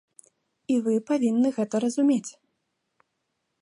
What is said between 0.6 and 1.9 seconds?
І вы павінны гэта